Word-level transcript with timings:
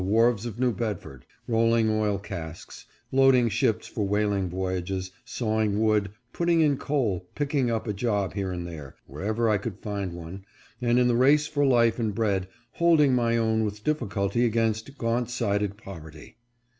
567 0.01 0.33
wharves 0.33 0.45
of 0.47 0.59
New 0.59 0.71
Bedford, 0.73 1.25
rolling 1.47 1.87
oil 1.91 2.17
casks, 2.17 2.87
loading 3.11 3.49
ships 3.49 3.85
for 3.85 4.03
whaling 4.07 4.49
voyages, 4.49 5.11
sawing 5.23 5.79
wood, 5.79 6.09
putting 6.33 6.61
in 6.61 6.75
coal, 6.75 7.27
pick 7.35 7.53
ing 7.53 7.69
up 7.69 7.85
a 7.87 7.93
job 7.93 8.33
here 8.33 8.51
and 8.51 8.65
there, 8.65 8.95
wherever 9.05 9.47
I 9.47 9.59
could 9.59 9.77
find 9.77 10.13
one, 10.13 10.43
and 10.81 10.97
in 10.97 11.07
the 11.07 11.15
race 11.15 11.45
for 11.45 11.63
life 11.67 11.99
and 11.99 12.15
bread, 12.15 12.47
holding 12.71 13.13
my 13.13 13.37
own 13.37 13.63
with 13.63 13.83
difficulty 13.83 14.43
against 14.43 14.97
gauntsided 14.97 15.77
poverty. 15.77 16.37